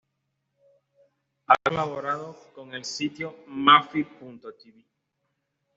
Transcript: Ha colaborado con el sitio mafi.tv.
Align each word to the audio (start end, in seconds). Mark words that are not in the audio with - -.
Ha 1.45 1.53
colaborado 1.63 2.35
con 2.55 2.73
el 2.73 2.83
sitio 2.85 3.37
mafi.tv. 3.45 4.83